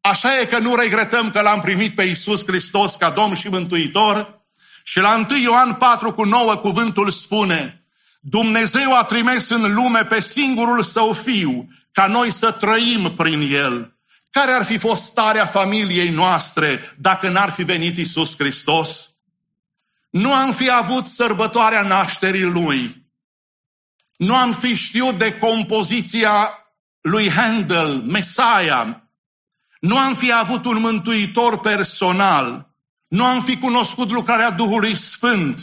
Așa 0.00 0.38
e 0.38 0.44
că 0.44 0.58
nu 0.58 0.74
regretăm 0.74 1.30
că 1.30 1.40
l-am 1.40 1.60
primit 1.60 1.94
pe 1.94 2.02
Isus 2.02 2.46
Hristos 2.46 2.96
ca 2.96 3.10
Domn 3.10 3.34
și 3.34 3.48
Mântuitor, 3.48 4.36
Și 4.82 4.98
la 4.98 5.24
1 5.30 5.38
Ioan 5.38 5.74
4 5.74 6.12
cu 6.12 6.24
9 6.24 6.54
cuvântul 6.54 7.10
spune, 7.10 7.84
Dumnezeu 8.20 8.96
a 8.96 9.04
trimis 9.04 9.48
în 9.48 9.74
lume 9.74 10.04
pe 10.04 10.20
singurul 10.20 10.82
său 10.82 11.12
fiu, 11.12 11.68
ca 11.92 12.06
noi 12.06 12.30
să 12.30 12.50
trăim 12.50 13.12
prin 13.12 13.54
el. 13.54 13.96
Care 14.30 14.52
ar 14.52 14.64
fi 14.64 14.78
fost 14.78 15.02
starea 15.02 15.46
familiei 15.46 16.08
noastre 16.08 16.94
dacă 16.98 17.28
n-ar 17.28 17.50
fi 17.50 17.62
venit 17.62 17.96
Isus 17.96 18.36
Hristos? 18.38 19.10
Nu 20.10 20.32
am 20.32 20.52
fi 20.52 20.70
avut 20.70 21.06
sărbătoarea 21.06 21.82
nașterii 21.82 22.42
Lui. 22.42 23.06
Nu 24.16 24.36
am 24.36 24.52
fi 24.52 24.74
știut 24.74 25.18
de 25.18 25.36
compoziția 25.36 26.50
lui 27.00 27.30
Handel, 27.30 28.02
Mesaia. 28.02 29.07
Nu 29.80 29.98
am 29.98 30.14
fi 30.14 30.32
avut 30.32 30.64
un 30.64 30.80
mântuitor 30.80 31.60
personal. 31.60 32.68
Nu 33.08 33.24
am 33.24 33.40
fi 33.40 33.58
cunoscut 33.58 34.10
lucrarea 34.10 34.50
Duhului 34.50 34.94
Sfânt. 34.94 35.60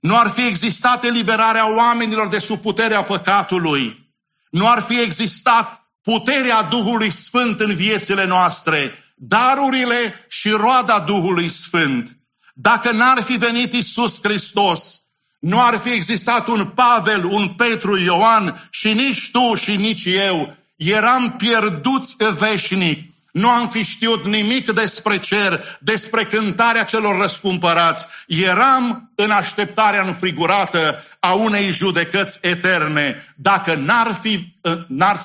Nu 0.00 0.16
ar 0.16 0.28
fi 0.28 0.46
existat 0.46 1.04
eliberarea 1.04 1.76
oamenilor 1.76 2.28
de 2.28 2.38
sub 2.38 2.60
puterea 2.60 3.02
păcatului. 3.02 4.12
Nu 4.50 4.68
ar 4.68 4.82
fi 4.82 5.00
existat 5.00 5.90
puterea 6.02 6.62
Duhului 6.62 7.10
Sfânt 7.10 7.60
în 7.60 7.74
viețile 7.74 8.26
noastre, 8.26 8.94
darurile 9.16 10.26
și 10.28 10.50
roada 10.50 11.00
Duhului 11.00 11.48
Sfânt. 11.48 12.16
Dacă 12.54 12.90
n-ar 12.92 13.22
fi 13.22 13.36
venit 13.36 13.72
Isus 13.72 14.18
Hristos, 14.22 15.02
nu 15.40 15.62
ar 15.62 15.76
fi 15.76 15.88
existat 15.88 16.46
un 16.46 16.66
Pavel, 16.66 17.24
un 17.24 17.48
Petru, 17.48 17.98
Ioan 17.98 18.68
și 18.70 18.92
nici 18.92 19.30
tu 19.30 19.54
și 19.54 19.76
nici 19.76 20.04
eu. 20.04 20.56
Eram 20.76 21.34
pierduți 21.36 22.16
veșnic. 22.38 23.07
Nu 23.38 23.48
am 23.48 23.68
fi 23.68 23.82
știut 23.82 24.24
nimic 24.24 24.70
despre 24.72 25.18
cer, 25.18 25.78
despre 25.80 26.24
cântarea 26.24 26.84
celor 26.84 27.20
răscumpărați. 27.20 28.06
Eram 28.26 29.12
în 29.14 29.30
așteptarea 29.30 30.02
înfrigurată 30.02 31.04
a 31.20 31.34
unei 31.34 31.70
judecăți 31.70 32.38
eterne. 32.40 33.34
Dacă 33.36 33.74
n-ar 33.74 34.14
fi, 34.14 34.54
n-ar, 34.88 35.18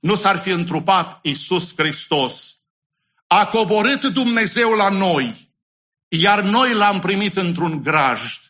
nu 0.00 0.14
s-ar 0.14 0.36
fi 0.36 0.50
întrupat 0.50 1.18
Isus 1.22 1.72
Hristos. 1.76 2.56
A 3.26 3.46
coborât 3.46 4.04
Dumnezeu 4.04 4.70
la 4.70 4.88
noi 4.88 5.46
iar 6.08 6.42
noi 6.42 6.74
l-am 6.74 7.00
primit 7.00 7.36
într-un 7.36 7.82
grajd. 7.82 8.40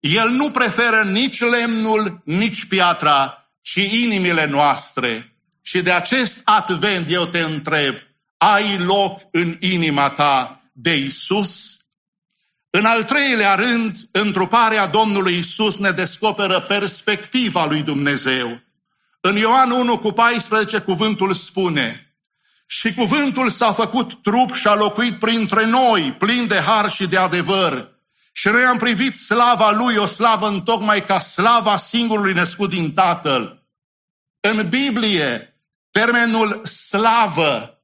El 0.00 0.28
nu 0.28 0.50
preferă 0.50 1.02
nici 1.02 1.40
lemnul, 1.40 2.22
nici 2.24 2.64
piatra, 2.64 3.50
ci 3.62 3.74
inimile 3.74 4.46
noastre. 4.46 5.36
Și 5.62 5.82
de 5.82 5.92
acest 5.92 6.40
advent 6.44 7.10
eu 7.10 7.26
te 7.26 7.40
întreb, 7.40 7.94
ai 8.38 8.78
loc 8.78 9.20
în 9.30 9.56
inima 9.60 10.10
ta 10.10 10.62
de 10.72 10.96
Isus? 10.96 11.76
În 12.70 12.84
al 12.84 13.04
treilea 13.04 13.54
rând, 13.54 13.96
întruparea 14.10 14.86
Domnului 14.86 15.38
Isus 15.38 15.78
ne 15.78 15.90
descoperă 15.90 16.60
perspectiva 16.60 17.66
lui 17.66 17.82
Dumnezeu. 17.82 18.60
În 19.20 19.36
Ioan 19.36 19.70
1 19.70 19.98
cu 19.98 20.12
14 20.12 20.78
cuvântul 20.78 21.32
spune, 21.32 22.08
și 22.70 22.94
cuvântul 22.94 23.50
s-a 23.50 23.72
făcut 23.72 24.22
trup 24.22 24.54
și 24.54 24.66
a 24.66 24.74
locuit 24.74 25.18
printre 25.18 25.66
noi, 25.66 26.12
plin 26.12 26.46
de 26.46 26.58
har 26.58 26.90
și 26.90 27.06
de 27.06 27.16
adevăr. 27.16 27.96
Și 28.32 28.48
noi 28.48 28.64
am 28.64 28.76
privit 28.76 29.14
slava 29.14 29.70
lui, 29.70 29.96
o 29.96 30.04
slavă 30.04 30.48
întocmai 30.48 31.04
ca 31.04 31.18
slava 31.18 31.76
singurului 31.76 32.32
născut 32.32 32.70
din 32.70 32.92
Tatăl. 32.92 33.62
În 34.40 34.68
Biblie, 34.68 35.56
termenul 35.90 36.64
slavă 36.64 37.77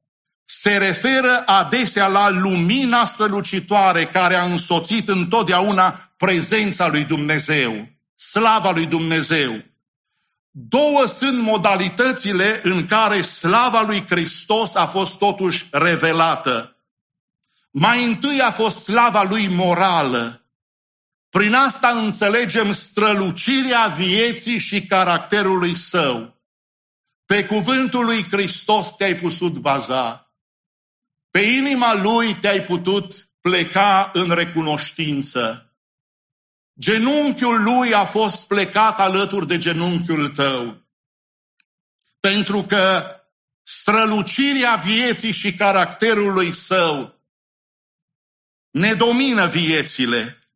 se 0.45 0.77
referă 0.77 1.43
adesea 1.45 2.07
la 2.07 2.29
lumina 2.29 3.05
strălucitoare 3.05 4.05
care 4.05 4.35
a 4.35 4.45
însoțit 4.45 5.07
întotdeauna 5.07 6.13
prezența 6.17 6.87
lui 6.87 7.03
Dumnezeu, 7.03 7.87
slava 8.15 8.71
lui 8.71 8.85
Dumnezeu. 8.85 9.63
Două 10.51 11.05
sunt 11.05 11.39
modalitățile 11.39 12.59
în 12.63 12.85
care 12.85 13.21
slava 13.21 13.81
lui 13.81 14.05
Hristos 14.05 14.75
a 14.75 14.85
fost 14.85 15.17
totuși 15.17 15.67
revelată. 15.71 16.75
Mai 17.71 18.05
întâi 18.05 18.41
a 18.41 18.51
fost 18.51 18.83
slava 18.83 19.23
lui 19.23 19.47
morală. 19.47 20.45
Prin 21.29 21.53
asta 21.53 21.87
înțelegem 21.87 22.71
strălucirea 22.71 23.87
vieții 23.87 24.59
și 24.59 24.85
caracterului 24.85 25.75
său. 25.75 26.41
Pe 27.25 27.45
cuvântul 27.45 28.05
lui 28.05 28.25
Hristos 28.31 28.95
te-ai 28.95 29.15
putut 29.15 29.57
baza. 29.57 30.24
Pe 31.35 31.41
inima 31.41 31.93
lui 31.93 32.35
te-ai 32.35 32.63
putut 32.63 33.29
pleca 33.41 34.09
în 34.13 34.29
recunoștință. 34.29 35.73
Genunchiul 36.79 37.63
lui 37.63 37.93
a 37.93 38.05
fost 38.05 38.47
plecat 38.47 38.99
alături 38.99 39.47
de 39.47 39.57
genunchiul 39.57 40.29
tău. 40.29 40.81
Pentru 42.19 42.63
că 42.63 43.05
strălucirea 43.63 44.75
vieții 44.75 45.31
și 45.31 45.53
caracterului 45.53 46.51
său 46.51 47.19
ne 48.71 48.93
domină 48.93 49.47
viețile. 49.47 50.49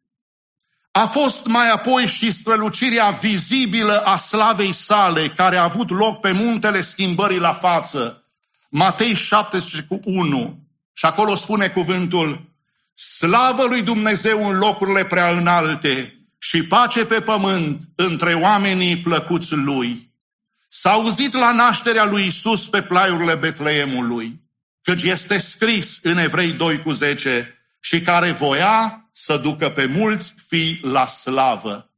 A 0.91 1.05
fost 1.05 1.45
mai 1.45 1.69
apoi 1.69 2.05
și 2.05 2.31
strălucirea 2.31 3.09
vizibilă 3.09 3.99
a 4.05 4.15
slavei 4.15 4.73
sale, 4.73 5.29
care 5.29 5.57
a 5.57 5.63
avut 5.63 5.89
loc 5.89 6.19
pe 6.19 6.31
muntele 6.31 6.81
schimbării 6.81 7.39
la 7.39 7.53
față. 7.53 8.23
Matei 8.69 9.13
17 9.13 9.87
cu 9.87 9.99
1. 10.03 10.68
Și 10.93 11.05
acolo 11.05 11.35
spune 11.35 11.67
cuvântul, 11.67 12.49
Slavă 12.93 13.65
lui 13.65 13.81
Dumnezeu 13.81 14.49
în 14.49 14.57
locurile 14.57 15.05
prea 15.05 15.29
înalte 15.29 16.13
și 16.37 16.63
pace 16.63 17.05
pe 17.05 17.21
pământ 17.21 17.81
între 17.95 18.33
oamenii 18.33 18.99
plăcuți 18.99 19.53
lui. 19.53 20.13
S-a 20.67 20.91
auzit 20.91 21.33
la 21.33 21.51
nașterea 21.51 22.05
lui 22.05 22.25
Isus 22.25 22.69
pe 22.69 22.81
plaiurile 22.81 23.35
Betleemului, 23.35 24.41
căci 24.81 25.03
este 25.03 25.37
scris 25.37 25.99
în 26.03 26.17
Evrei 26.17 26.51
2 26.51 26.79
cu 26.79 26.91
10, 26.91 27.59
și 27.79 28.01
care 28.01 28.31
voia 28.31 29.09
să 29.11 29.37
ducă 29.37 29.69
pe 29.69 29.85
mulți 29.85 30.33
fii 30.47 30.79
la 30.81 31.05
slavă. 31.05 31.93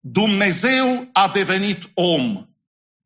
Dumnezeu 0.00 1.08
a 1.12 1.28
devenit 1.28 1.90
om 1.94 2.46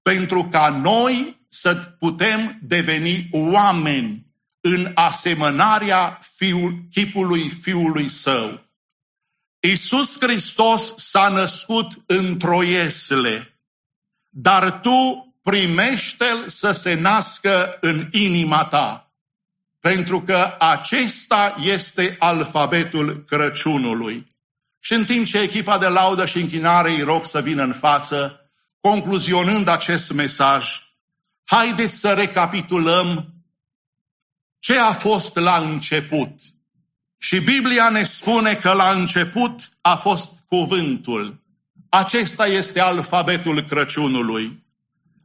pentru 0.02 0.48
ca 0.50 0.68
noi 0.68 1.46
să 1.48 1.74
putem 1.74 2.58
deveni 2.62 3.28
oameni 3.30 4.25
în 4.68 4.90
asemănarea 4.94 6.18
fiul, 6.36 6.78
chipului 6.90 7.48
Fiului 7.48 8.08
Său. 8.08 8.64
Iisus 9.60 10.20
Hristos 10.20 10.94
s-a 10.96 11.28
născut 11.28 11.92
într-o 12.06 12.62
iesle, 12.62 13.60
dar 14.28 14.80
tu 14.80 15.26
primește-l 15.42 16.48
să 16.48 16.70
se 16.70 16.94
nască 16.94 17.78
în 17.80 18.08
inima 18.12 18.64
ta, 18.64 19.12
pentru 19.80 20.22
că 20.22 20.54
acesta 20.58 21.54
este 21.60 22.16
alfabetul 22.18 23.24
Crăciunului. 23.24 24.26
Și 24.78 24.92
în 24.92 25.04
timp 25.04 25.26
ce 25.26 25.40
echipa 25.40 25.78
de 25.78 25.88
laudă 25.88 26.24
și 26.24 26.40
închinare 26.40 26.90
îi 26.90 27.02
rog 27.02 27.24
să 27.24 27.40
vină 27.40 27.62
în 27.62 27.72
față, 27.72 28.50
concluzionând 28.80 29.68
acest 29.68 30.12
mesaj, 30.12 30.80
haideți 31.44 31.98
să 31.98 32.12
recapitulăm 32.12 33.35
ce 34.66 34.78
a 34.78 34.92
fost 34.92 35.36
la 35.36 35.56
început. 35.56 36.30
Și 37.18 37.40
Biblia 37.40 37.88
ne 37.88 38.02
spune 38.02 38.54
că 38.54 38.72
la 38.72 38.90
început 38.90 39.68
a 39.80 39.94
fost 39.94 40.32
cuvântul. 40.46 41.42
Acesta 41.88 42.46
este 42.46 42.80
alfabetul 42.80 43.62
Crăciunului. 43.62 44.64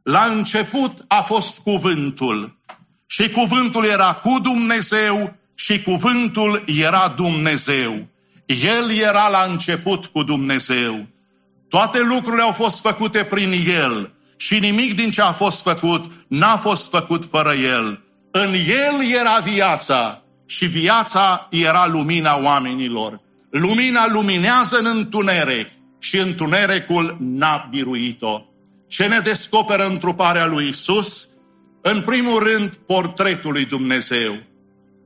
La 0.02 0.24
început 0.24 1.04
a 1.08 1.20
fost 1.20 1.58
cuvântul. 1.58 2.58
Și 3.06 3.30
cuvântul 3.30 3.84
era 3.84 4.12
cu 4.14 4.38
Dumnezeu 4.42 5.36
și 5.54 5.82
cuvântul 5.82 6.64
era 6.66 7.08
Dumnezeu. 7.08 8.06
El 8.46 8.90
era 8.90 9.28
la 9.28 9.46
început 9.48 10.06
cu 10.06 10.22
Dumnezeu. 10.22 11.06
Toate 11.68 12.00
lucrurile 12.02 12.42
au 12.42 12.52
fost 12.52 12.80
făcute 12.80 13.24
prin 13.24 13.52
El 13.66 14.12
și 14.36 14.58
nimic 14.58 14.94
din 14.94 15.10
ce 15.10 15.22
a 15.22 15.32
fost 15.32 15.62
făcut 15.62 16.12
n-a 16.28 16.56
fost 16.56 16.90
făcut 16.90 17.24
fără 17.24 17.52
El. 17.52 18.02
În 18.34 18.52
El 18.52 19.14
era 19.20 19.38
viața 19.38 20.22
și 20.46 20.66
viața 20.66 21.48
era 21.50 21.86
lumina 21.86 22.42
oamenilor. 22.42 23.20
Lumina 23.50 24.06
luminează 24.08 24.78
în 24.78 24.86
întuneric 24.86 25.68
și 25.98 26.18
întunericul 26.18 27.16
n-a 27.20 27.68
biruit-o. 27.70 28.40
Ce 28.88 29.06
ne 29.06 29.18
descoperă 29.18 29.86
întruparea 29.86 30.46
lui 30.46 30.68
Isus? 30.68 31.28
În 31.82 32.02
primul 32.02 32.38
rând, 32.38 32.76
portretul 32.76 33.52
lui 33.52 33.64
Dumnezeu. 33.64 34.36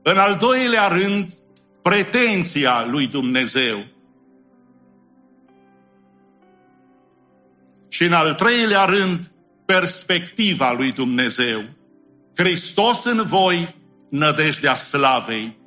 În 0.03 0.17
al 0.17 0.35
doilea 0.35 0.87
rând, 0.87 1.33
pretenția 1.81 2.85
lui 2.89 3.07
Dumnezeu. 3.07 3.85
Și 7.89 8.03
în 8.03 8.13
al 8.13 8.35
treilea 8.35 8.85
rând, 8.85 9.31
perspectiva 9.65 10.71
lui 10.71 10.91
Dumnezeu. 10.91 11.63
Hristos 12.37 13.05
în 13.05 13.23
voi, 13.25 13.75
nădejdea 14.09 14.75
slavei. 14.75 15.57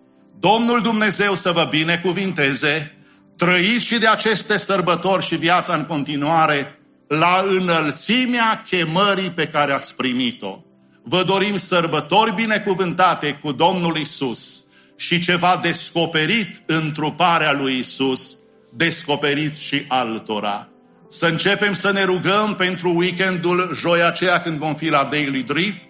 Domnul 0.40 0.80
Dumnezeu 0.80 1.34
să 1.34 1.50
vă 1.50 1.66
binecuvinteze, 1.70 2.98
trăiți 3.36 3.84
și 3.84 3.98
de 3.98 4.06
aceste 4.06 4.58
sărbători 4.58 5.24
și 5.24 5.36
viața 5.36 5.74
în 5.74 5.84
continuare 5.84 6.78
la 7.08 7.44
înălțimea 7.48 8.62
chemării 8.68 9.30
pe 9.30 9.46
care 9.46 9.72
ați 9.72 9.96
primit-o. 9.96 10.58
Vă 11.04 11.22
dorim 11.22 11.56
sărbători 11.56 12.34
binecuvântate 12.34 13.38
cu 13.42 13.52
Domnul 13.52 13.96
Isus 13.96 14.64
și 14.96 15.20
ceva 15.20 15.58
descoperit 15.62 16.62
în 16.66 16.90
truparea 16.92 17.52
lui 17.52 17.78
Isus, 17.78 18.36
descoperit 18.76 19.56
și 19.56 19.84
altora. 19.88 20.68
Să 21.08 21.26
începem 21.26 21.72
să 21.72 21.92
ne 21.92 22.04
rugăm 22.04 22.54
pentru 22.54 22.94
weekendul 22.96 23.70
joia 23.74 24.06
aceea 24.06 24.40
când 24.40 24.58
vom 24.58 24.74
fi 24.74 24.88
la 24.88 25.08
Daily 25.10 25.42
Drip. 25.42 25.88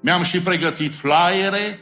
Mi-am 0.00 0.22
și 0.22 0.40
pregătit 0.40 0.94
flyere, 0.94 1.80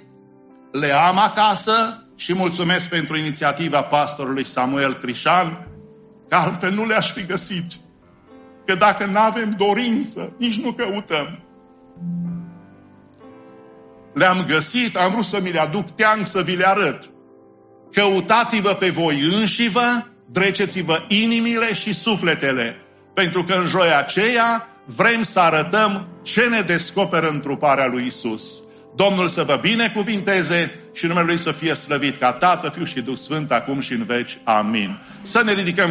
le 0.72 0.90
am 0.92 1.18
acasă 1.18 2.06
și 2.16 2.34
mulțumesc 2.34 2.88
pentru 2.88 3.16
inițiativa 3.16 3.82
pastorului 3.82 4.44
Samuel 4.44 4.94
Crișan, 4.94 5.66
că 6.28 6.34
altfel 6.36 6.72
nu 6.72 6.84
le-aș 6.84 7.12
fi 7.12 7.26
găsit. 7.26 7.72
Că 8.66 8.74
dacă 8.74 9.06
nu 9.06 9.18
avem 9.18 9.50
dorință, 9.50 10.32
nici 10.38 10.60
nu 10.60 10.72
căutăm. 10.72 11.40
Le-am 14.14 14.44
găsit, 14.46 14.96
am 14.96 15.10
vrut 15.10 15.24
să 15.24 15.40
mi 15.40 15.52
le 15.52 15.60
aduc 15.60 15.90
teang 15.90 16.26
să 16.26 16.42
vi 16.42 16.56
le 16.56 16.66
arăt. 16.66 17.10
Căutați-vă 17.92 18.72
pe 18.72 18.90
voi 18.90 19.20
înșivă, 19.20 20.10
dreceți-vă 20.30 21.04
inimile 21.08 21.72
și 21.72 21.92
sufletele, 21.92 22.76
pentru 23.14 23.44
că 23.44 23.54
în 23.54 23.66
joia 23.66 23.98
aceea 23.98 24.75
vrem 24.86 25.22
să 25.22 25.40
arătăm 25.40 26.08
ce 26.22 26.46
ne 26.46 26.60
descoperă 26.60 27.28
întruparea 27.28 27.86
lui 27.86 28.06
Isus. 28.06 28.62
Domnul 28.96 29.28
să 29.28 29.42
vă 29.42 29.58
binecuvinteze 29.62 30.80
și 30.94 31.06
numele 31.06 31.26
Lui 31.26 31.36
să 31.36 31.52
fie 31.52 31.74
slăvit 31.74 32.16
ca 32.16 32.32
Tată, 32.32 32.68
Fiu 32.68 32.84
și 32.84 33.00
Duh 33.00 33.16
Sfânt, 33.16 33.50
acum 33.50 33.80
și 33.80 33.92
în 33.92 34.04
veci. 34.04 34.38
Amin. 34.44 35.02
Să 35.22 35.42
ne 35.42 35.52
ridicăm 35.52 35.84